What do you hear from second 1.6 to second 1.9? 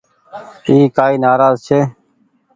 ڇي۔